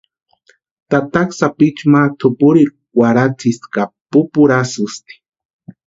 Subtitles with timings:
[0.89, 5.13] Tataka sapichu ma tʼupurirhu kwarhatsisti ka pupurhasïsti.